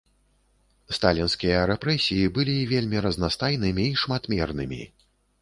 [0.97, 4.83] Сталінскія рэпрэсіі былі вельмі разнастайнымі і шматмернымі.